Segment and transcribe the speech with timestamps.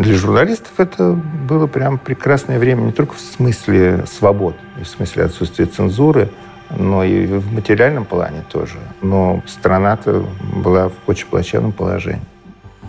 [0.00, 5.24] Для журналистов это было прям прекрасное время не только в смысле свобод, и в смысле
[5.24, 6.30] отсутствия цензуры,
[6.70, 8.78] но и в материальном плане тоже.
[9.02, 10.24] Но страна-то
[10.54, 12.22] была в очень плачевном положении.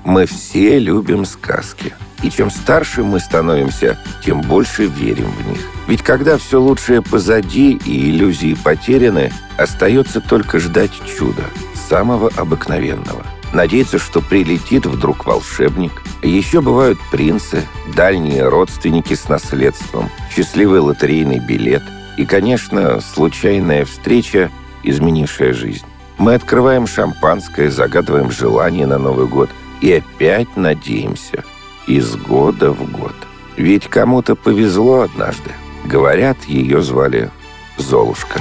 [0.05, 1.94] Мы все любим сказки.
[2.23, 5.59] И чем старше мы становимся, тем больше верим в них.
[5.90, 11.43] Ведь когда все лучшее позади и иллюзии потеряны, остается только ждать чуда,
[11.90, 16.02] самого обыкновенного– Надеяться, что прилетит вдруг волшебник.
[16.22, 21.84] Еще бывают принцы, дальние родственники с наследством, счастливый лотерейный билет
[22.18, 24.52] и, конечно, случайная встреча,
[24.84, 25.85] изменившая жизнь.
[26.18, 29.49] Мы открываем шампанское, загадываем желание на Новый год
[29.82, 31.43] и опять надеемся.
[31.88, 33.15] Из года в год.
[33.58, 35.52] Ведь кому-то повезло однажды.
[35.84, 37.32] Говорят, ее звали
[37.77, 38.40] Золушка.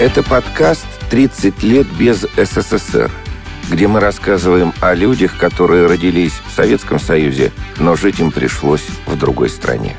[0.00, 3.10] Это подкаст 30 лет без СССР,
[3.70, 9.18] где мы рассказываем о людях, которые родились в Советском Союзе, но жить им пришлось в
[9.18, 9.96] другой стране.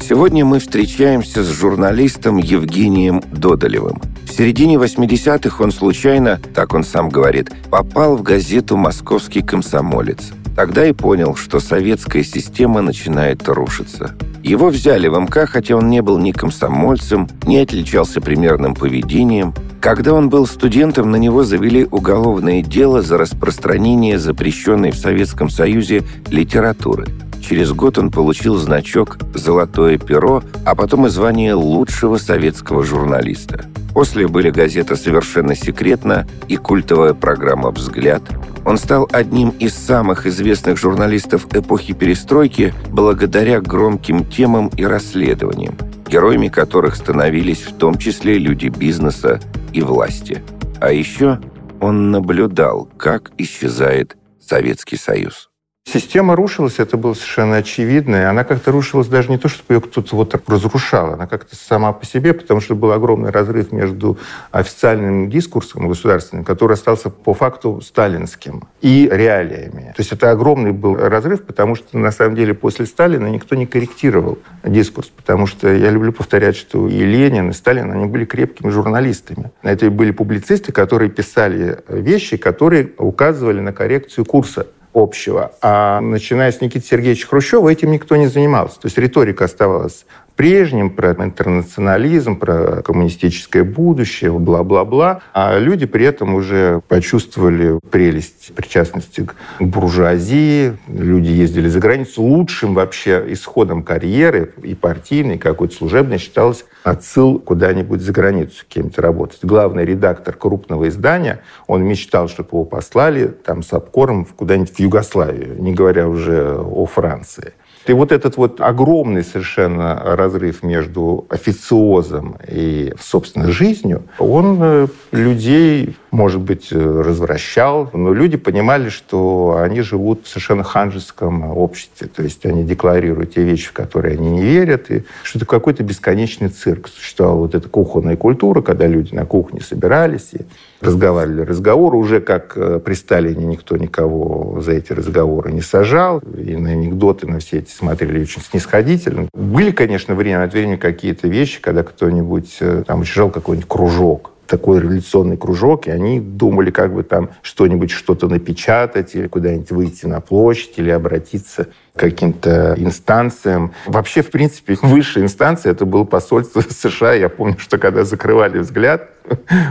[0.00, 4.00] Сегодня мы встречаемся с журналистом Евгением Додолевым.
[4.24, 10.32] В середине 80-х он случайно, так он сам говорит, попал в газету «Московский комсомолец».
[10.54, 14.14] Тогда и понял, что советская система начинает рушиться.
[14.42, 19.54] Его взяли в МК, хотя он не был ни комсомольцем, не отличался примерным поведением,
[19.86, 26.02] когда он был студентом, на него завели уголовное дело за распространение запрещенной в Советском Союзе
[26.28, 27.06] литературы.
[27.40, 33.66] Через год он получил значок «Золотое перо», а потом и звание лучшего советского журналиста.
[33.94, 38.22] После были газета «Совершенно секретно» и культовая программа «Взгляд».
[38.64, 45.76] Он стал одним из самых известных журналистов эпохи перестройки благодаря громким темам и расследованиям,
[46.08, 49.40] героями которых становились в том числе люди бизнеса
[49.72, 50.42] и власти.
[50.80, 51.40] А еще
[51.80, 55.50] он наблюдал, как исчезает Советский Союз.
[55.88, 58.16] Система рушилась, это было совершенно очевидно.
[58.16, 61.54] И она как-то рушилась даже не то, чтобы ее кто-то вот так разрушал, она как-то
[61.54, 64.18] сама по себе, потому что был огромный разрыв между
[64.50, 69.92] официальным дискурсом государственным, который остался по факту сталинским, и реалиями.
[69.96, 73.66] То есть это огромный был разрыв, потому что на самом деле после Сталина никто не
[73.66, 78.70] корректировал дискурс, потому что я люблю повторять, что и Ленин, и Сталин, они были крепкими
[78.70, 79.52] журналистами.
[79.62, 85.52] Это были публицисты, которые писали вещи, которые указывали на коррекцию курса общего.
[85.60, 88.80] А начиная с Никиты Сергеевича Хрущева этим никто не занимался.
[88.80, 95.22] То есть риторика оставалась прежним, про интернационализм, про коммунистическое будущее, бла-бла-бла.
[95.32, 100.76] А люди при этом уже почувствовали прелесть причастности к буржуазии.
[100.86, 102.22] Люди ездили за границу.
[102.22, 109.02] Лучшим вообще исходом карьеры и партийной, и какой-то служебной считалось отсыл куда-нибудь за границу кем-то
[109.02, 109.40] работать.
[109.42, 115.56] Главный редактор крупного издания, он мечтал, чтобы его послали там с обкором куда-нибудь в Югославию,
[115.60, 117.54] не говоря уже о Франции.
[117.88, 125.96] И вот этот вот огромный совершенно разрыв между официозом и, собственно, жизнью, он э, людей,
[126.16, 132.22] может быть, э, развращал, но люди понимали, что они живут в совершенно ханжеском обществе, то
[132.22, 136.48] есть они декларируют те вещи, в которые они не верят, и что это какой-то бесконечный
[136.48, 136.88] цирк.
[136.88, 140.38] Существовала вот эта кухонная культура, когда люди на кухне собирались и
[140.80, 141.98] разговаривали разговоры.
[141.98, 146.20] Уже как э, при Сталине никто никого за эти разговоры не сажал.
[146.20, 149.28] И на анекдоты, на все эти смотрели очень снисходительно.
[149.34, 154.80] Были, конечно, время от времени какие-то вещи, когда кто-нибудь э, там учреждал какой-нибудь кружок такой
[154.80, 160.20] революционный кружок, и они думали, как бы там что-нибудь, что-то напечатать, или куда-нибудь выйти на
[160.20, 163.72] площадь, или обратиться к каким-то инстанциям.
[163.86, 167.14] Вообще, в принципе, высшая инстанция это было посольство США.
[167.14, 169.10] Я помню, что когда закрывали взгляд,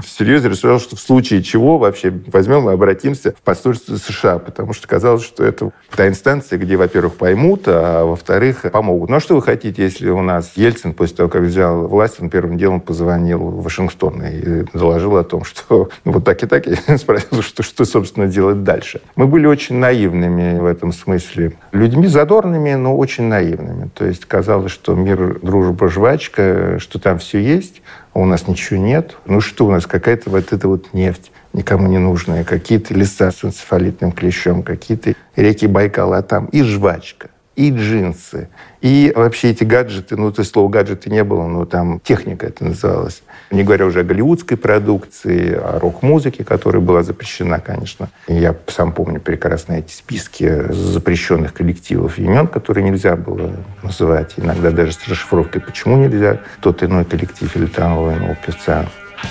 [0.04, 4.88] всерьез решил, что в случае чего вообще возьмем и обратимся в посольство США, потому что
[4.88, 9.10] казалось, что это та инстанция, где, во-первых, поймут, а во-вторых, помогут.
[9.10, 12.30] Ну а что вы хотите, если у нас Ельцин после того, как взял власть, он
[12.30, 16.68] первым делом позвонил в Вашингтон и доложил о том, что ну, вот так и так,
[16.68, 19.02] и спросил, что, что, собственно, делать дальше.
[19.16, 23.90] Мы были очень наивными в этом смысле людьми, задорными, но очень наивными.
[23.94, 27.82] То есть казалось, что мир, дружба, жвачка, что там все есть,
[28.16, 29.18] а у нас ничего нет.
[29.26, 33.44] Ну что у нас, какая-то вот эта вот нефть никому не нужная, какие-то леса с
[33.44, 38.50] энцефалитным клещом, какие-то реки Байкала, а там и жвачка и джинсы,
[38.82, 42.66] и вообще эти гаджеты, ну, то есть слово гаджеты не было, но там техника это
[42.66, 43.24] называлась.
[43.50, 48.10] Не говоря уже о голливудской продукции, о рок-музыке, которая была запрещена, конечно.
[48.28, 53.52] Я сам помню прекрасно эти списки запрещенных коллективов имен, которые нельзя было
[53.84, 54.34] называть.
[54.38, 58.86] Иногда даже с расшифровкой, почему нельзя тот иной коллектив или того иного певца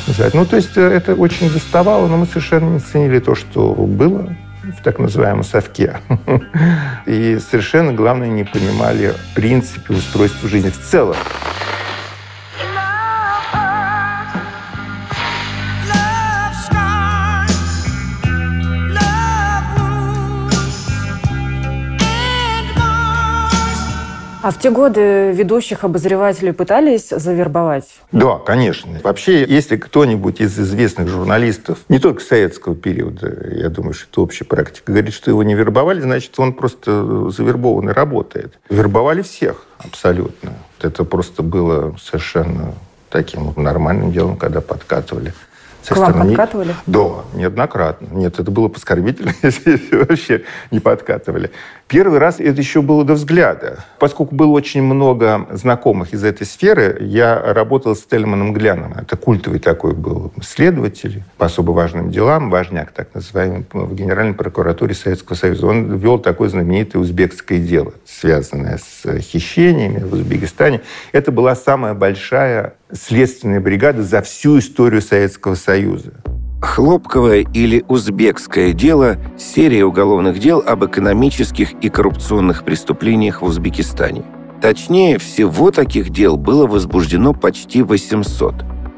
[0.06, 0.34] называть.
[0.34, 4.34] Ну, то есть э, это очень доставало, но мы совершенно не ценили то, что было
[4.72, 5.98] в так называемом совке.
[7.06, 11.16] И совершенно, главное, не понимали принципе устройства жизни в целом.
[24.44, 27.86] А в те годы ведущих обозревателей пытались завербовать?
[28.12, 29.00] Да, конечно.
[29.02, 34.44] Вообще, если кто-нибудь из известных журналистов, не только советского периода, я думаю, что это общая
[34.44, 38.58] практика, говорит, что его не вербовали, значит, он просто завербованный работает.
[38.68, 40.52] Вербовали всех абсолютно.
[40.78, 42.74] Это просто было совершенно
[43.08, 45.32] таким нормальным делом, когда подкатывали.
[45.88, 46.74] К вам подкатывали?
[46.86, 48.08] Да, неоднократно.
[48.12, 51.50] Нет, это было поскорбительно, если вообще не подкатывали.
[51.88, 53.84] Первый раз это еще было до взгляда.
[53.98, 58.94] Поскольку было очень много знакомых из этой сферы, я работал с Тельманом Гляном.
[58.94, 64.94] Это культовый такой был следователь по особо важным делам, важняк так называемый, в Генеральной прокуратуре
[64.94, 65.66] Советского Союза.
[65.66, 70.80] Он вел такое знаменитое узбекское дело, связанное с хищениями в Узбекистане.
[71.12, 76.12] Это была самая большая следственная бригада за всю историю Советского Союза.
[76.60, 84.24] Хлопковое или узбекское дело– серия уголовных дел об экономических и коррупционных преступлениях в Узбекистане.
[84.62, 88.54] Точнее, всего таких дел было возбуждено почти 800.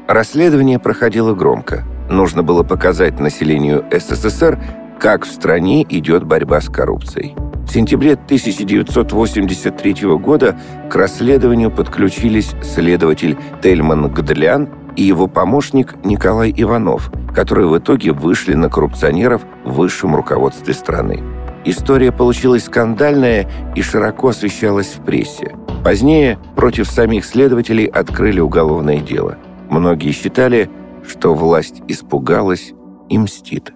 [0.07, 1.83] Расследование проходило громко.
[2.09, 4.57] Нужно было показать населению СССР,
[4.97, 7.35] как в стране идет борьба с коррупцией.
[7.67, 10.57] В сентябре 1983 года
[10.89, 18.53] к расследованию подключились следователь Тельман Гдлян и его помощник Николай Иванов, которые в итоге вышли
[18.53, 21.21] на коррупционеров в высшем руководстве страны.
[21.65, 25.53] История получилась скандальная и широко освещалась в прессе.
[25.83, 29.37] Позднее против самих следователей открыли уголовное дело.
[29.69, 30.69] Многие считали,
[31.05, 32.73] что власть испугалась
[33.09, 33.73] и мстит.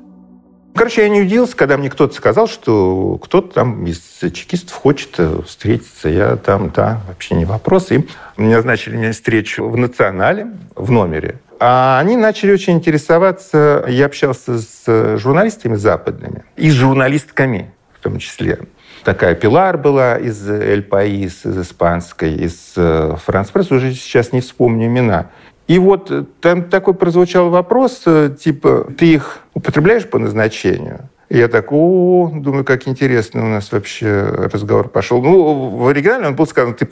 [0.76, 4.02] Короче, я не удивился, когда мне кто-то сказал, что кто-то там из
[4.34, 6.10] чекистов хочет э, встретиться.
[6.10, 7.92] Я там, да, вообще не вопрос.
[7.92, 8.08] И
[8.38, 11.40] мне назначили мне встречу в «Национале», в номере.
[11.60, 13.86] А они начали очень интересоваться.
[13.88, 17.72] Я общался с журналистами западными и с журналистками
[18.02, 18.58] в том числе.
[19.04, 24.42] Такая Пилар была из «Эль Паис», из испанской, из э, «Франс Пресс», уже сейчас не
[24.42, 25.30] вспомню имена.
[25.72, 31.08] И вот э, там такой прозвучал вопрос, э, типа, ты их употребляешь по назначению?
[31.30, 34.22] Я так, о, думаю, как интересно у нас вообще
[34.52, 35.24] разговор пошел.
[35.24, 36.86] Ну, в оригинале он был сказан, ты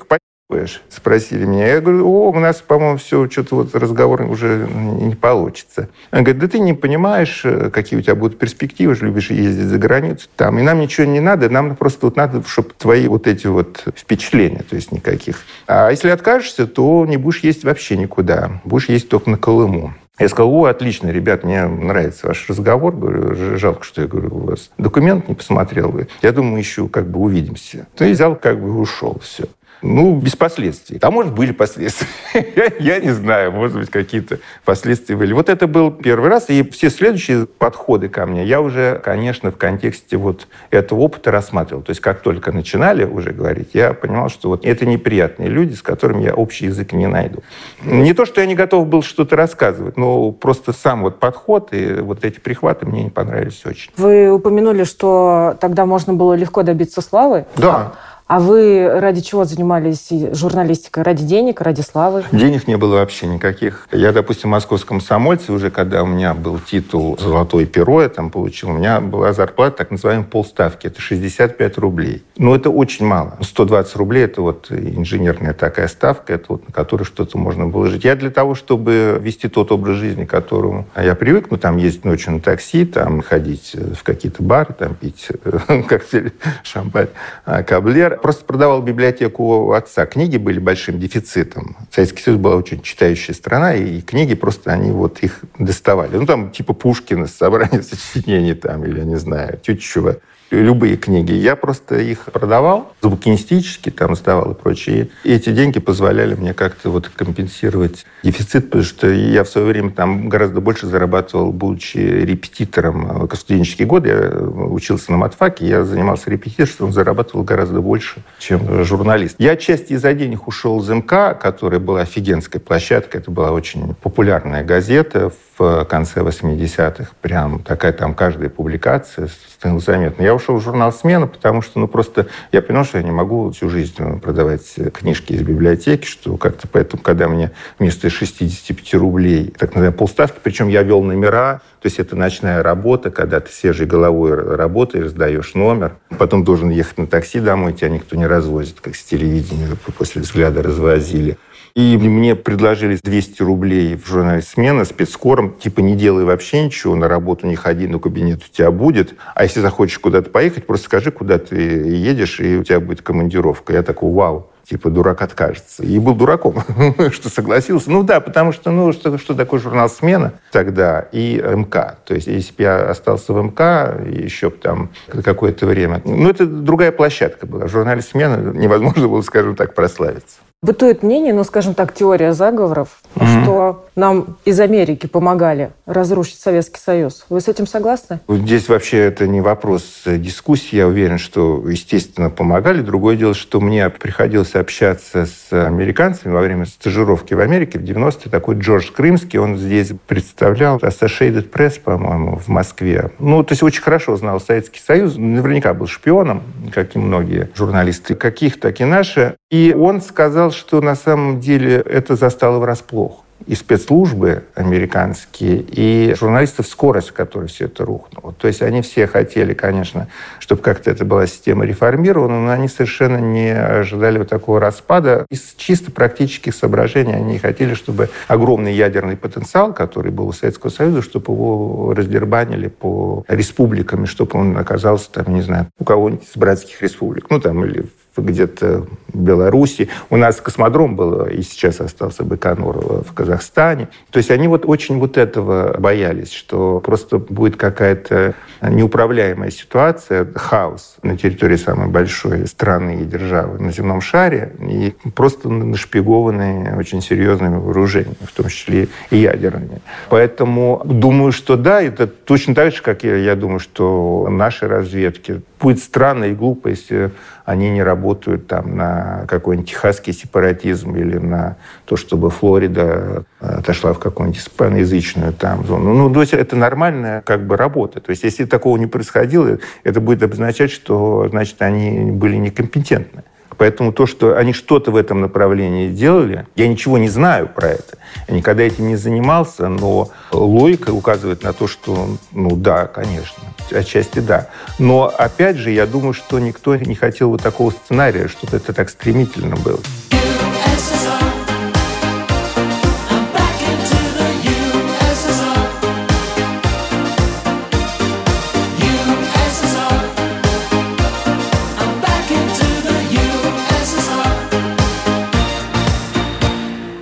[0.89, 1.67] Спросили меня.
[1.67, 5.89] Я говорю, о, у нас, по-моему, все, что-то вот разговор уже не получится.
[6.11, 9.67] Он говорит, да ты не понимаешь, э, какие у тебя будут перспективы, же любишь ездить
[9.67, 10.27] за границу.
[10.35, 10.57] Там.
[10.57, 14.63] И нам ничего не надо, нам просто вот надо, чтобы твои вот эти вот впечатления,
[14.67, 15.41] то есть никаких.
[15.67, 18.59] А если откажешься, то не будешь есть вообще никуда.
[18.63, 19.93] Будешь есть только на Колыму.
[20.19, 22.93] Я сказал, о, отлично, ребят, мне нравится ваш разговор.
[22.93, 25.97] Говорю, жалко, что я говорю, у вас документ не посмотрел.
[26.21, 27.87] Я думаю, еще как бы увидимся.
[27.97, 29.17] Ну и взял, как бы ушел.
[29.23, 29.45] Все.
[29.81, 30.99] Ну, без последствий.
[31.01, 32.07] А может, были последствия.
[32.33, 35.33] я, я не знаю, может быть, какие-то последствия были.
[35.33, 36.49] Вот это был первый раз.
[36.49, 41.81] И все следующие подходы ко мне я уже, конечно, в контексте вот этого опыта рассматривал.
[41.81, 45.81] То есть, как только начинали уже говорить, я понимал, что вот это неприятные люди, с
[45.81, 47.41] которыми я общий язык не найду.
[47.83, 51.95] Не то, что я не готов был что-то рассказывать, но просто сам вот подход и
[52.01, 53.91] вот эти прихваты мне не понравились очень.
[53.97, 57.45] Вы упомянули, что тогда можно было легко добиться славы.
[57.55, 57.75] Да.
[57.75, 61.01] А вы ради чего занимались журналистикой?
[61.01, 62.23] Ради денег, ради славы?
[62.31, 63.87] Денег не было вообще никаких.
[63.91, 68.29] Я, допустим, в московском комсомольце, уже когда у меня был титул «Золотое перо», я там
[68.29, 70.85] получил, у меня была зарплата так называемой полставки.
[70.85, 72.23] Это 65 рублей.
[72.37, 73.37] Но это очень мало.
[73.41, 78.03] 120 рублей– это вот инженерная такая ставка, это вот на которую что-то можно было жить.
[78.03, 82.05] Я для того, чтобы вести тот образ жизни, к которому я привык, ну, там ездить
[82.05, 85.29] ночью на такси, там ходить в какие-то бары, там пить
[85.87, 86.33] коктейли,
[86.63, 87.07] шампань,
[87.45, 90.05] а, каблер, просто продавал библиотеку отца.
[90.05, 91.77] Книги были большим дефицитом.
[91.91, 96.15] Советский Союз была очень читающая страна, и книги просто они вот их доставали.
[96.15, 100.17] Ну, там типа Пушкина, собрание сочинений там, или, я не знаю, Тютчева.
[100.51, 101.33] Любые книги.
[101.33, 105.09] Я просто их продавал, букинистически там сдавал и прочее.
[105.23, 109.91] И эти деньги позволяли мне как-то вот компенсировать дефицит, потому что я в свое время
[109.91, 113.27] там гораздо больше зарабатывал, будучи репетитором.
[113.27, 119.35] В студенческие годы я учился на матфаке, я занимался репетиторством, зарабатывал гораздо больше, чем журналист.
[119.39, 123.17] Я часть из-за денег ушел из МК, которая была офигенской площадкой.
[123.17, 127.11] Это была очень популярная газета в конце 80-х.
[127.21, 130.23] Прям такая там каждая публикация становилась заметна.
[130.23, 133.51] Я ушел в журнал «Смена», потому что, ну, просто я понял, что я не могу
[133.51, 139.69] всю жизнь продавать книжки из библиотеки, что как-то поэтому, когда мне вместо 65 рублей, так
[139.69, 144.33] называемые полставки, причем я вел номера, то есть это ночная работа, когда ты свежей головой
[144.33, 149.03] работаешь, сдаешь номер, потом должен ехать на такси домой, тебя никто не развозит, как с
[149.03, 149.67] телевидения
[149.97, 151.37] после взгляда развозили.
[151.75, 157.07] И мне предложили 200 рублей в журнале «Смена» спецкором, типа не делай вообще ничего, на
[157.07, 159.15] работу не ходи, но кабинет у тебя будет.
[159.35, 163.73] А если захочешь куда-то поехать, просто скажи, куда ты едешь, и у тебя будет командировка.
[163.73, 165.83] Я такой, вау типа дурак откажется.
[165.83, 166.63] И был дураком,
[167.11, 167.89] что согласился.
[167.89, 171.97] Ну да, потому что, ну, что, что такое журнал «Смена» тогда и МК.
[172.05, 174.91] То есть, если бы я остался в МК еще там
[175.23, 176.01] какое-то время...
[176.05, 177.65] Ну, это другая площадка была.
[177.65, 180.37] В журнале «Смена» невозможно было, скажем так, прославиться.
[180.61, 183.43] Бытует мнение, ну, скажем так, теория заговоров, mm-hmm.
[183.43, 187.25] что нам из Америки помогали разрушить Советский Союз.
[187.29, 188.19] Вы с этим согласны?
[188.27, 190.75] Здесь вообще это не вопрос дискуссии.
[190.75, 192.81] Я уверен, что, естественно, помогали.
[192.81, 198.29] Другое дело, что мне приходилось общаться с американцами во время стажировки в Америке в 90-е.
[198.29, 203.11] Такой Джордж Крымский, он здесь представлял Associated Press, по-моему, в Москве.
[203.19, 205.15] Ну, то есть очень хорошо знал Советский Союз.
[205.15, 209.35] Наверняка был шпионом, как и многие журналисты, каких, так и наши.
[209.51, 216.67] И он сказал, что на самом деле это застало врасплох и спецслужбы американские, и журналистов
[216.67, 218.33] скорость, с которой все это рухнуло.
[218.33, 220.07] То есть они все хотели, конечно,
[220.39, 225.25] чтобы как-то это была система реформирована, но они совершенно не ожидали вот такого распада.
[225.29, 231.01] Из чисто практических соображений они хотели, чтобы огромный ядерный потенциал, который был у Советского Союза,
[231.01, 236.35] чтобы его раздербанили по республикам, и чтобы он оказался там, не знаю, у кого-нибудь из
[236.35, 237.85] братских республик, ну там или
[238.17, 239.89] где-то в Беларуси.
[240.09, 243.89] У нас космодром был, и сейчас остался Байконур в Казахстане.
[244.11, 250.97] То есть они вот очень вот этого боялись, что просто будет какая-то неуправляемая ситуация, хаос
[251.03, 257.57] на территории самой большой страны и державы на земном шаре, и просто нашпигованные очень серьезными
[257.57, 259.81] вооружениями, в том числе и ядерными.
[260.09, 265.41] Поэтому думаю, что да, это точно так же, как я, я думаю, что наши разведки.
[265.59, 267.11] Будет странно и глупо, если
[267.43, 271.57] они не работают там на какой-нибудь техасский сепаратизм или на
[271.89, 275.95] то, чтобы Флорида отошла в какую-нибудь испаноязычную там зону.
[275.95, 277.99] Ну, то есть это нормальная как бы работа.
[277.99, 283.23] То есть если такого не происходило, это будет обозначать, что, значит, они были некомпетентны.
[283.57, 287.97] Поэтому то, что они что-то в этом направлении делали, я ничего не знаю про это.
[288.27, 294.19] Я никогда этим не занимался, но логика указывает на то, что, ну да, конечно, отчасти
[294.19, 294.47] да.
[294.77, 298.91] Но опять же, я думаю, что никто не хотел вот такого сценария, чтобы это так
[298.91, 299.79] стремительно было.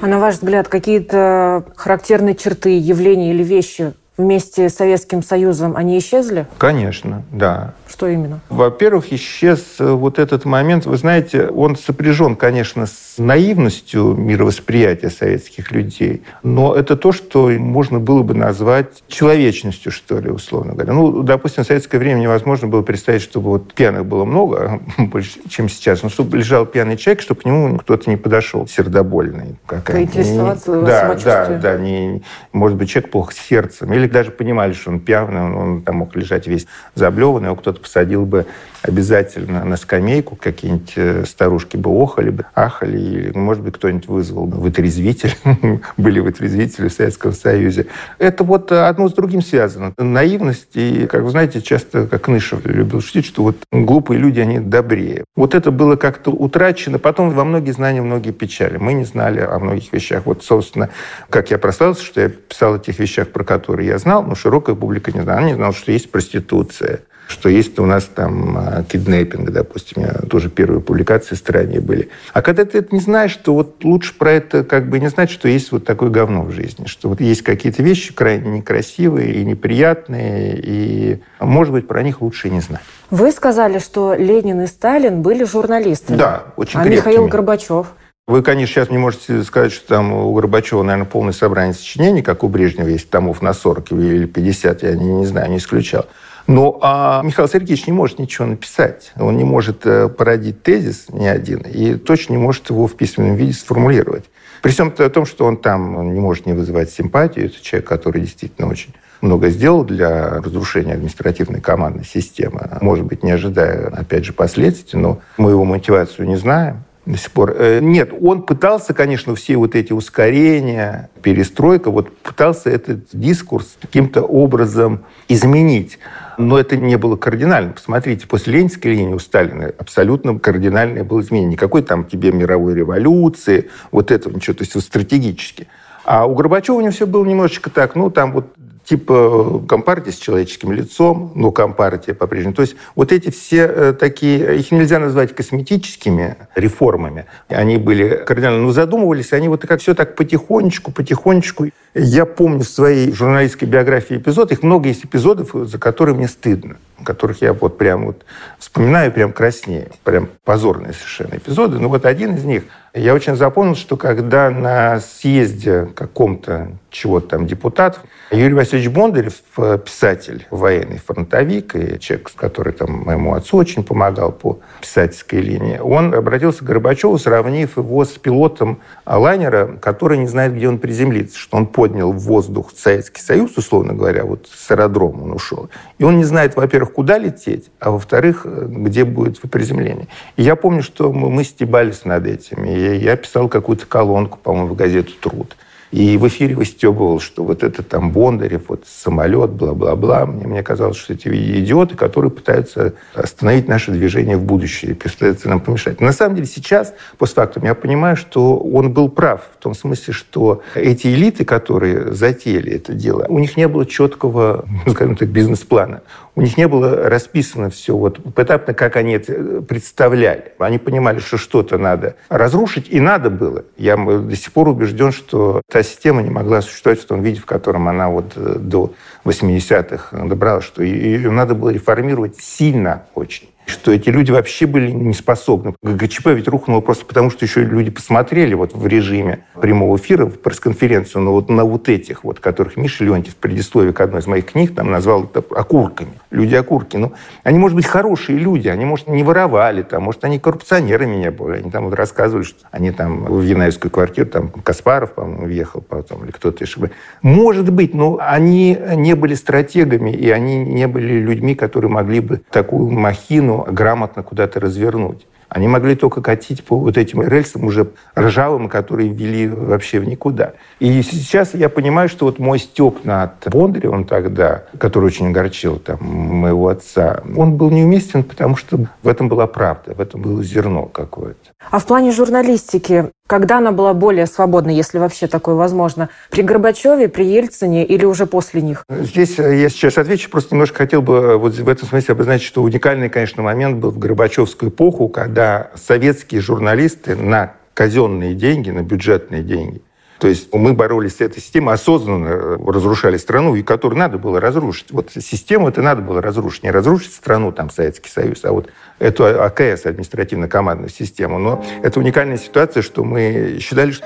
[0.07, 5.97] А на ваш взгляд, какие-то характерные черты, явления или вещи вместе с Советским Союзом, они
[5.99, 6.47] исчезли?
[6.57, 7.73] Конечно, да.
[7.87, 8.39] Что именно?
[8.49, 10.85] Во-первых, исчез э, вот этот момент.
[10.85, 17.99] Вы знаете, он сопряжен, конечно, с наивностью мировосприятия советских людей, но это то, что можно
[17.99, 20.93] было бы назвать человечностью, что ли, условно говоря.
[20.93, 25.69] Ну, допустим, в советское время невозможно было представить, чтобы вот пьяных было много, больше, чем
[25.69, 29.57] сейчас, но чтобы лежал пьяный человек, чтобы к нему кто-то не подошел, сердобольный.
[29.85, 34.99] Поинтересоваться да, да, да, не, может быть, человек плохо сердцем, или даже понимали, что он
[34.99, 38.45] пьяный, он, он там мог лежать весь заблеванный, его кто-то посадил бы
[38.81, 44.45] обязательно на скамейку, какие-нибудь э, старушки бы охали бы, ахали, или, может быть, кто-нибудь вызвал
[44.45, 45.35] бы вытрезвитель.
[45.97, 47.87] Были вытрезвители в Советском Союзе.
[48.19, 49.93] Это вот одно с другим связано.
[49.97, 54.59] Наивность и, как вы знаете, часто, как Нышев любил шутить, что вот глупые люди, они
[54.59, 55.25] добрее.
[55.35, 56.99] Вот это было как-то утрачено.
[56.99, 58.77] Потом во многие знания, многие печали.
[58.77, 60.25] Мы не знали о многих вещах.
[60.25, 60.89] Вот, собственно,
[61.29, 64.75] как я прославился, что я писал о тех вещах, про которые я знал, но широкая
[64.75, 65.39] публика не знала.
[65.39, 70.05] Она не знала, что есть проституция что есть у нас там а, киднеппинг, допустим, у
[70.05, 72.09] меня тоже первые публикации в стране были.
[72.33, 75.29] А когда ты это не знаешь, то вот лучше про это как бы не знать,
[75.29, 79.45] что есть вот такое говно в жизни, что вот есть какие-то вещи крайне некрасивые и
[79.45, 82.81] неприятные, и, может быть, про них лучше и не знать.
[83.11, 86.17] Вы сказали, что Ленин и Сталин были журналистами.
[86.17, 86.97] Да, очень А крепкими.
[86.97, 87.87] Михаил Горбачев?
[88.27, 92.43] Вы, конечно, сейчас не можете сказать, что там у Горбачева, наверное, полное собрание сочинений, как
[92.43, 96.07] у Брежнева есть томов на 40 или 50, я не, не знаю, не исключал.
[96.47, 99.11] Но а Михаил Сергеевич не может ничего написать.
[99.17, 103.35] Он не может э, породить тезис ни один и точно не может его в письменном
[103.35, 104.23] виде сформулировать.
[104.61, 108.69] При всем том, что он там не может не вызывать симпатию, это человек, который действительно
[108.69, 112.69] очень много сделал для разрушения административной командной системы.
[112.81, 117.31] Может быть, не ожидая, опять же, последствий, но мы его мотивацию не знаем до сих
[117.31, 117.55] пор.
[117.57, 124.23] Э, Нет, он пытался, конечно, все вот эти ускорения, перестройка, вот пытался этот дискурс каким-то
[124.23, 125.99] образом изменить.
[126.37, 127.73] Но это не было кардинально.
[127.73, 131.53] Посмотрите, после ленинской линии у Сталина абсолютно кардинальное было изменение.
[131.53, 135.67] Никакой там тебе мировой революции, вот этого ничего, то есть вот стратегически.
[136.03, 138.53] А у Горбачева у него все было немножечко так, ну, там вот
[138.87, 142.53] типа компартия с человеческим лицом, но компартия по-прежнему.
[142.53, 147.25] То есть вот эти все э, такие, их нельзя назвать косметическими реформами.
[147.49, 151.67] Они были кардинально, но задумывались они вот как все так потихонечку, потихонечку.
[151.93, 156.77] Я помню в своей журналистской биографии эпизод, их много есть эпизодов, за которые мне стыдно
[157.03, 158.25] которых я вот прям вот
[158.59, 159.89] вспоминаю, прям краснею.
[160.03, 161.79] Прям позорные совершенно эпизоды.
[161.79, 162.63] Но вот один из них,
[162.93, 168.01] я очень запомнил, что когда на съезде каком-то чего-то там депутатов,
[168.31, 174.31] Юрий Васильевич Бондарев, э, писатель, военный фронтовик, и человек, который там моему отцу очень помогал
[174.31, 180.55] по писательской линии, он обратился к Горбачеву, сравнив его с пилотом лайнера, который не знает,
[180.55, 185.23] где он приземлится, что он поднял в воздух Советский Союз, условно говоря, вот с аэродрома
[185.23, 190.07] он ушел, и он не знает, во-первых, куда лететь, а во-вторых, где будет приземление.
[190.35, 192.65] И я помню, что мы, мы стебались над этим.
[192.65, 195.55] И я писал какую-то колонку, по-моему, в газету «Труд».
[195.91, 200.25] И в эфире выстебывал, что вот это там Бондарев, вот самолет, бла-бла-бла.
[200.25, 205.61] Мне, мне казалось, что эти идиоты, которые пытаются остановить наше движение в будущее, пытаются нам
[205.61, 206.01] помешать.
[206.01, 210.61] На самом деле сейчас, постфактум, я понимаю, что он был прав в том смысле, что
[210.75, 216.01] эти элиты, которые затеяли это дело, у них не было четкого, скажем так, бизнес-плана.
[216.35, 220.51] У них не было расписано все вот поэтапно, как они это представляли.
[220.59, 223.63] Они понимали, что что-то надо разрушить, и надо было.
[223.75, 227.45] Я до сих пор убежден, что та система не могла существовать в том виде, в
[227.45, 228.93] котором она вот э, до
[229.25, 235.13] 80-х добралась, что ее надо было реформировать сильно очень что эти люди вообще были не
[235.13, 235.75] способны.
[235.83, 240.39] ГЧП ведь рухнуло просто потому, что еще люди посмотрели вот в режиме прямого эфира в
[240.39, 244.27] пресс-конференцию на вот, на вот этих вот, которых Миша Леонтьев в предисловии к одной из
[244.27, 246.11] моих книг там назвал это окурками.
[246.31, 246.97] Люди-окурки.
[246.97, 251.31] Ну, они, может быть, хорошие люди, они, может, не воровали, там, может, они коррупционерами не
[251.31, 251.59] были.
[251.59, 256.23] Они там вот рассказывали, что они там в Янаевскую квартиру, там Каспаров, по-моему, въехал потом,
[256.23, 256.79] или кто-то еще.
[257.21, 262.41] Может быть, но они не были стратегами, и они не были людьми, которые могли бы
[262.51, 265.27] такую махину грамотно куда-то развернуть.
[265.49, 270.53] Они могли только катить по вот этим рельсам уже ржавым, которые вели вообще в никуда.
[270.79, 275.99] И сейчас я понимаю, что вот мой степ над Бондаревым тогда, который очень огорчил там,
[276.01, 280.85] моего отца, он был неуместен, потому что в этом была правда, в этом было зерно
[280.85, 281.51] какое-то.
[281.71, 286.09] А в плане журналистики, когда она была более свободна, если вообще такое возможно?
[286.31, 288.83] При Горбачеве, при Ельцине или уже после них?
[288.89, 293.09] Здесь я сейчас отвечу, просто немножко хотел бы вот в этом смысле обозначить, что уникальный,
[293.09, 299.81] конечно, момент был в Горбачевскую эпоху, когда советские журналисты на казенные деньги, на бюджетные деньги
[300.19, 304.39] то есть мы боролись с этой системой, осознанно э, разрушали страну, и которую надо было
[304.39, 304.91] разрушить.
[304.91, 306.63] Вот систему это надо было разрушить.
[306.63, 311.37] Не разрушить страну, там, Советский Союз, а вот эту АКС, административно-командную систему.
[311.37, 314.05] Но это уникальная ситуация, что мы считали, что,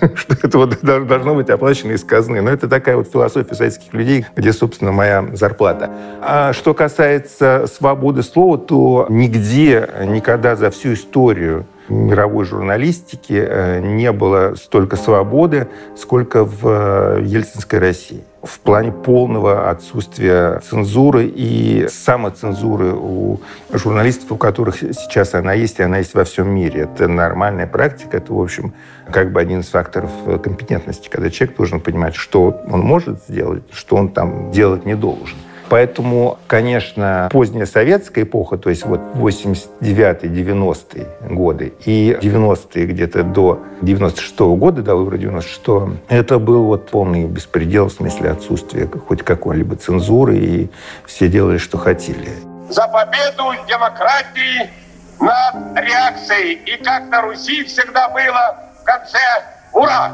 [0.42, 2.42] это вот должно быть оплачено из казны.
[2.42, 5.90] Но это такая вот философия советских людей, где, собственно, моя зарплата.
[6.20, 14.12] А что касается свободы слова, то нигде, никогда за всю историю мировой журналистики э, не
[14.12, 22.92] было столько свободы, сколько в э, ельцинской России в плане полного отсутствия цензуры и самоцензуры
[22.94, 23.40] у
[23.72, 26.82] журналистов, у которых сейчас она есть, и она есть во всем мире.
[26.82, 28.74] Это нормальная практика, это, в общем,
[29.10, 30.10] как бы один из факторов
[30.42, 35.36] компетентности, когда человек должен понимать, что он может сделать, что он там делать не должен.
[35.70, 44.56] Поэтому, конечно, поздняя советская эпоха, то есть вот 89-90-е годы и 90-е где-то до 96-го
[44.56, 50.38] года, до выбора 96-го, это был вот полный беспредел в смысле отсутствия хоть какой-либо цензуры,
[50.38, 50.70] и
[51.06, 52.30] все делали, что хотели.
[52.70, 54.70] за победу демократии
[55.20, 56.60] над реакцией.
[56.66, 59.18] И как на Руси всегда было в конце
[59.72, 60.12] «Ура!».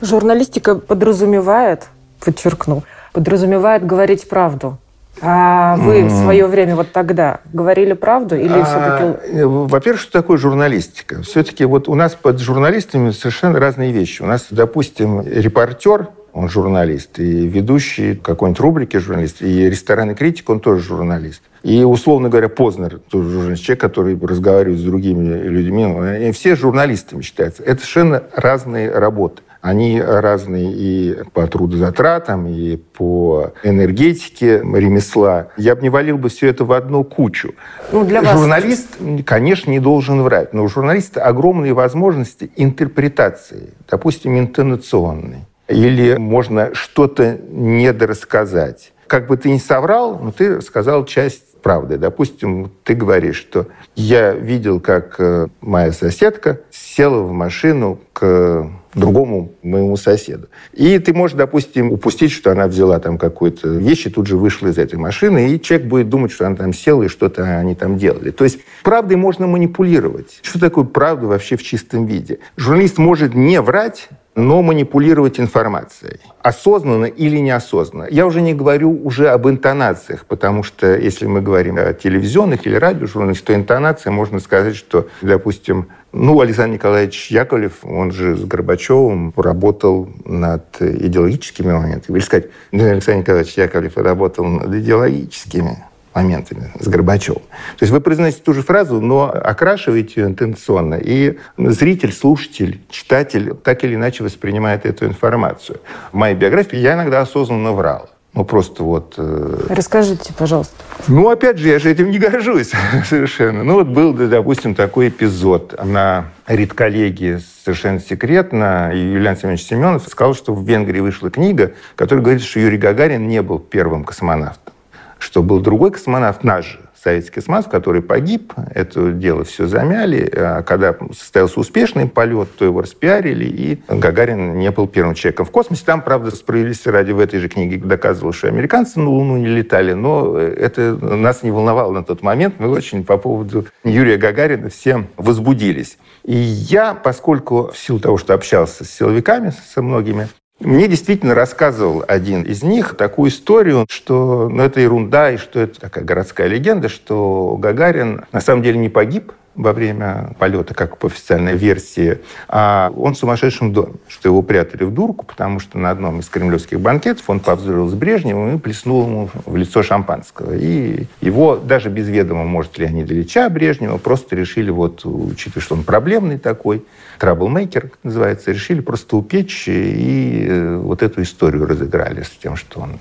[0.00, 1.88] Журналистика подразумевает,
[2.20, 2.82] подчеркну,
[3.16, 4.76] подразумевает говорить правду.
[5.22, 9.42] А вы в свое время вот тогда говорили правду или а, все-таки...
[9.42, 11.22] Во-первых, что такое журналистика?
[11.22, 14.20] Все-таки вот у нас под журналистами совершенно разные вещи.
[14.20, 20.60] У нас, допустим, репортер, он журналист, и ведущий какой-нибудь рубрики журналист, и ресторанный критик, он
[20.60, 21.40] тоже журналист.
[21.62, 27.22] И, условно говоря, Познер, тоже журналист, человек, который разговаривает с другими людьми, они все журналистами
[27.22, 27.62] считаются.
[27.62, 29.40] Это совершенно разные работы.
[29.66, 35.48] Они разные и по трудозатратам, и по энергетике ремесла.
[35.56, 37.52] Я бы не валил бы все это в одну кучу.
[37.90, 38.38] Ну, для вас...
[38.38, 45.46] Журналист, конечно, не должен врать, но у журналиста огромные возможности интерпретации, допустим, интонационной.
[45.66, 48.92] Или можно что-то недорассказать.
[49.08, 51.98] Как бы ты ни соврал, но ты сказал часть правды.
[51.98, 56.60] Допустим, ты говоришь, что я видел, как э, моя соседка
[56.96, 60.48] села в машину к другому моему соседу.
[60.72, 64.68] И ты можешь, допустим, упустить, что она взяла там какую-то вещь и тут же вышла
[64.68, 67.98] из этой машины, и человек будет думать, что она там села и что-то они там
[67.98, 68.30] делали.
[68.30, 70.38] То есть правдой можно манипулировать.
[70.42, 72.38] Что такое правда вообще в чистом виде?
[72.56, 76.20] Журналист может не врать, но манипулировать информацией.
[76.42, 78.06] Осознанно или неосознанно.
[78.10, 82.76] Я уже не говорю уже об интонациях, потому что если мы говорим о телевизионных или
[82.76, 89.32] радиожурналах, то интонация, можно сказать, что, допустим, ну, Александр Николаевич Яковлев, он же с Горбачевым
[89.36, 92.16] работал над идеологическими моментами.
[92.16, 97.42] Или сказать, ну, Александр Николаевич Яковлев работал над идеологическими моментами с Горбачевым.
[97.42, 100.94] То есть вы произносите ту же фразу, но окрашиваете ее интенционно.
[100.94, 105.80] И зритель, слушатель, читатель так или иначе воспринимает эту информацию.
[106.12, 108.08] В моей биографии я иногда осознанно врал.
[108.36, 109.14] Ну, просто вот...
[109.16, 109.66] Э...
[109.70, 110.74] Расскажите, пожалуйста.
[111.08, 112.70] Ну, опять же, я же этим не горжусь
[113.08, 113.64] совершенно.
[113.64, 120.54] Ну, вот был, допустим, такой эпизод на редколлегии совершенно секретно, Юлиан Семенович Семенов сказал, что
[120.54, 124.74] в Венгрии вышла книга, которая говорит, что Юрий Гагарин не был первым космонавтом
[125.18, 128.52] что был другой космонавт, наш советский космонавт, который погиб.
[128.74, 130.28] Это дело все замяли.
[130.34, 135.52] А когда состоялся успешный полет, то его распиарили, и Гагарин не был первым человеком в
[135.52, 135.84] космосе.
[135.86, 139.92] Там, правда, справедливости ради в этой же книге доказывалось, что американцы на Луну не летали,
[139.92, 142.56] но это нас не волновало на тот момент.
[142.58, 145.98] Мы очень по поводу Юрия Гагарина всем возбудились.
[146.24, 150.26] И я, поскольку в силу того, что общался с силовиками, со многими,
[150.60, 155.80] мне действительно рассказывал один из них такую историю, что ну, это ерунда, и что это
[155.80, 161.08] такая городская легенда, что Гагарин на самом деле не погиб, во время полета, как по
[161.08, 165.90] официальной версии, а он в сумасшедшем доме, что его прятали в дурку, потому что на
[165.90, 170.54] одном из кремлевских банкетов он повздорил с Брежневым и плеснул ему в лицо шампанского.
[170.54, 175.84] И его даже без ведома, может, Леонида Ильича Брежнева, просто решили, вот, учитывая, что он
[175.84, 176.84] проблемный такой,
[177.18, 182.98] траблмейкер называется, решили просто упечь и э, вот эту историю разыграли с тем, что он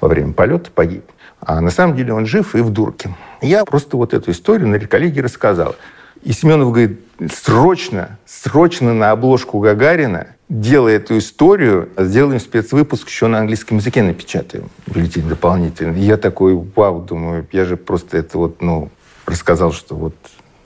[0.00, 1.04] во время полета погиб.
[1.40, 3.14] А на самом деле он жив и в дурке.
[3.40, 5.76] Я просто вот эту историю на коллеге рассказал.
[6.22, 7.00] И Семенов говорит,
[7.32, 14.70] срочно, срочно на обложку Гагарина делай эту историю, сделаем спецвыпуск, еще на английском языке напечатаем
[14.86, 16.00] бюллетень дополнительный.
[16.00, 18.90] И я такой, вау, думаю, я же просто это вот, ну,
[19.26, 20.14] рассказал, что вот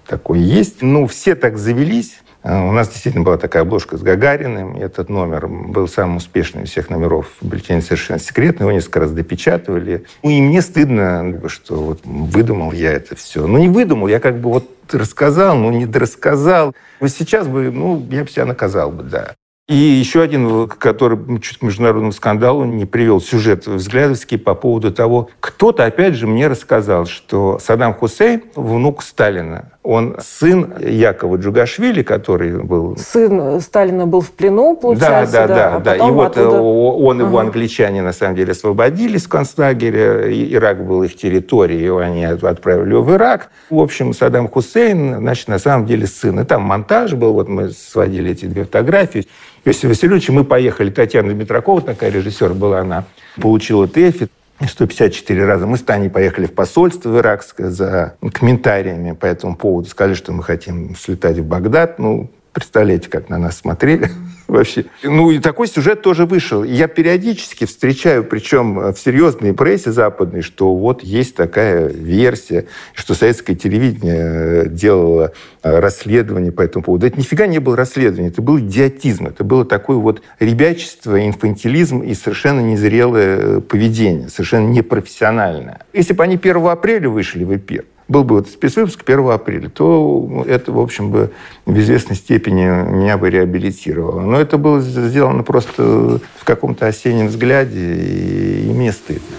[0.06, 0.82] такое есть.
[0.82, 2.19] Ну, все так завелись.
[2.42, 4.76] А, у нас действительно была такая обложка с Гагариным.
[4.76, 8.64] Этот номер был самым успешным из всех номеров бюллетеня «Совершенно секретно».
[8.64, 10.04] Его несколько раз допечатывали.
[10.22, 13.46] Ну, и мне стыдно, что вот выдумал я это все.
[13.46, 16.74] Ну, не выдумал, я как бы вот рассказал, но не дорассказал.
[16.98, 19.34] Вот сейчас бы, ну, я бы себя наказал бы, да.
[19.70, 25.30] И еще один, который чуть к международному скандалу не привел сюжет взглядовский по поводу того,
[25.38, 32.62] кто-то, опять же, мне рассказал, что Саддам Хусейн, внук Сталина, он сын Якова Джугашвили, который
[32.62, 32.98] был...
[32.98, 35.32] Сын Сталина был в плену, получается?
[35.32, 35.70] Да, да, да.
[35.70, 35.96] да, а да.
[35.96, 36.60] И вот оттуда...
[36.60, 37.46] он, его ага.
[37.46, 40.30] англичане, на самом деле, освободили с концлагеря.
[40.30, 43.48] Ирак был их территорией, его они отправили в Ирак.
[43.70, 46.38] В общем, Саддам Хусейн, значит, на самом деле сын.
[46.40, 49.26] И там монтаж был, вот мы сводили эти две фотографии.
[49.64, 53.04] Иосиф Васильевич, мы поехали, Татьяна Дмитракова, такая режиссер была она,
[53.40, 54.28] получила ТЭФИ,
[54.68, 55.66] 154 раза.
[55.66, 59.88] Мы с Таней поехали в посольство иракское за комментариями по этому поводу.
[59.88, 61.98] Сказали, что мы хотим слетать в Багдад.
[61.98, 64.10] Ну, Представляете, как на нас смотрели
[64.48, 64.86] вообще.
[65.04, 66.64] Ну, и такой сюжет тоже вышел.
[66.64, 73.54] Я периодически встречаю, причем в серьезной прессе западной, что вот есть такая версия, что советское
[73.54, 75.32] телевидение делало
[75.62, 77.06] расследование по этому поводу.
[77.06, 82.14] Это нифига не было расследование, это был идиотизм, это было такое вот ребячество, инфантилизм и
[82.14, 85.82] совершенно незрелое поведение, совершенно непрофессиональное.
[85.92, 90.44] Если бы они 1 апреля вышли в эфир, был бы вот спецвыпуск 1 апреля, то
[90.46, 91.30] это, в общем, бы
[91.64, 94.20] в известной степени меня бы реабилитировало.
[94.20, 99.36] Но это было сделано просто в каком-то осеннем взгляде, и мне стыдно.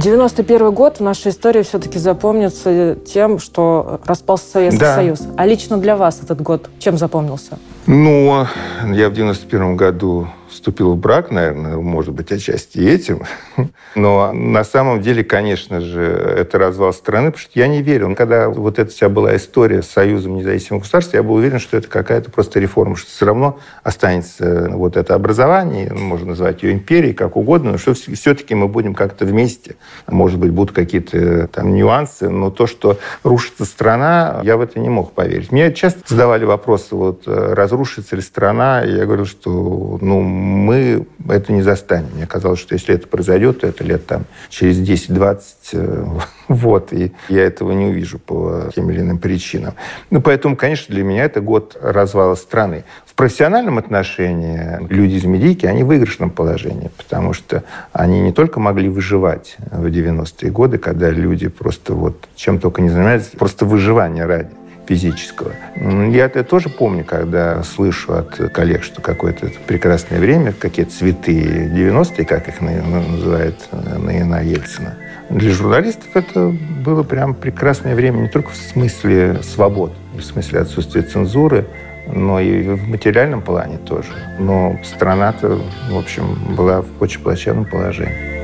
[0.00, 4.94] 91 год в нашей истории все-таки запомнится тем, что распался Советский да.
[4.94, 5.20] Союз.
[5.36, 7.58] А лично для вас этот год чем запомнился?
[7.86, 8.46] Ну,
[8.92, 10.28] я в 91 году
[10.60, 13.22] вступил в брак, наверное, может быть, отчасти этим.
[13.94, 18.14] Но на самом деле, конечно же, это развал страны, потому что я не верил.
[18.14, 21.88] Когда вот эта вся была история с Союзом независимых государств, я был уверен, что это
[21.88, 27.14] какая-то просто реформа, что все равно останется вот это образование, ну, можно назвать ее империей,
[27.14, 29.76] как угодно, но что все-таки мы будем как-то вместе.
[30.06, 34.88] Может быть, будут какие-то там нюансы, но то, что рушится страна, я в это не
[34.88, 35.52] мог поверить.
[35.52, 41.06] Мне часто задавали вопросы, вот, э, разрушится ли страна, и я говорил, что ну, мы
[41.28, 42.08] это не застанем.
[42.14, 45.42] Мне казалось, что если это произойдет, то это лет там через 10-20,
[45.74, 46.04] э,
[46.48, 49.74] вот, и я этого не увижу по тем или иным причинам.
[50.10, 52.84] Ну, поэтому, конечно, для меня это год развала страны.
[53.06, 58.58] В профессиональном отношении люди из медийки, они в выигрышном положении, потому что они не только
[58.58, 64.26] могли выживать в 90-е годы, когда люди просто вот чем только не занимались, просто выживание
[64.26, 64.59] ради
[64.90, 65.52] физического.
[65.76, 72.24] Я это тоже помню, когда слышу от коллег, что какое-то прекрасное время, какие-то цветы 90-е,
[72.24, 74.96] как их называют э, Наина Ельцина.
[75.30, 76.52] Для журналистов это
[76.84, 81.68] было прям прекрасное время не только в смысле свобод, в смысле отсутствия цензуры,
[82.12, 84.08] но и в материальном плане тоже.
[84.40, 88.40] Но страна-то, в общем, была в очень плачевном положении.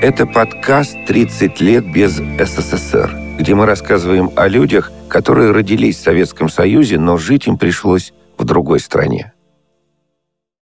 [0.00, 6.48] Это подкаст «30 лет без СССР» где мы рассказываем о людях, которые родились в Советском
[6.48, 9.32] Союзе, но жить им пришлось в другой стране.